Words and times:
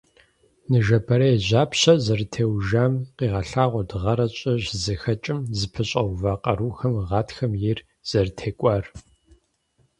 Ныжэбэрей 0.69 1.37
жьапщэр 1.47 1.97
зэрытеужам 2.05 2.93
къигъэлъагъуэрт 3.17 3.91
гъэрэ 4.01 4.25
щӀырэ 4.37 4.53
щызэхэкӀым 4.63 5.39
зэпэщӀэува 5.57 6.33
къарухэм 6.43 6.93
гъатхэм 7.09 7.51
ейр 7.69 7.79
зэрытекӀуар. 8.09 8.83